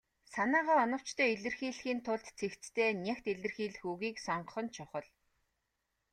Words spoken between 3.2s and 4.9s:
илэрхийлэх үгийг сонгох нь